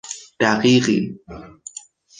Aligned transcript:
دقیقی 0.39 1.19